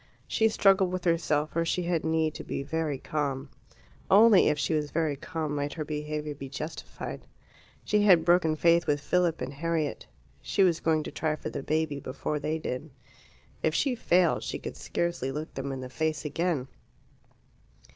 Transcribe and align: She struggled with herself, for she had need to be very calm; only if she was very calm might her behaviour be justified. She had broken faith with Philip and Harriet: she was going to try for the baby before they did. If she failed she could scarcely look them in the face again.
She 0.27 0.49
struggled 0.49 0.91
with 0.91 1.03
herself, 1.03 1.51
for 1.51 1.63
she 1.63 1.83
had 1.83 2.03
need 2.03 2.33
to 2.33 2.43
be 2.43 2.63
very 2.63 2.97
calm; 2.97 3.51
only 4.09 4.47
if 4.49 4.57
she 4.57 4.73
was 4.73 4.89
very 4.89 5.15
calm 5.15 5.55
might 5.55 5.73
her 5.73 5.85
behaviour 5.85 6.33
be 6.33 6.49
justified. 6.49 7.27
She 7.85 8.01
had 8.01 8.25
broken 8.25 8.55
faith 8.55 8.87
with 8.87 8.99
Philip 8.99 9.41
and 9.41 9.53
Harriet: 9.53 10.07
she 10.41 10.63
was 10.63 10.79
going 10.79 11.03
to 11.03 11.11
try 11.11 11.35
for 11.35 11.51
the 11.51 11.61
baby 11.61 11.99
before 11.99 12.39
they 12.39 12.57
did. 12.57 12.89
If 13.61 13.75
she 13.75 13.93
failed 13.93 14.41
she 14.41 14.57
could 14.57 14.75
scarcely 14.75 15.31
look 15.31 15.53
them 15.53 15.71
in 15.71 15.81
the 15.81 15.87
face 15.87 16.25
again. 16.25 16.67